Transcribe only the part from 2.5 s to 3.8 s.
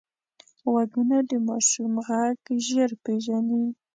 ژر پېژني